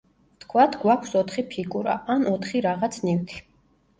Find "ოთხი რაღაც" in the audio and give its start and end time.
2.31-2.99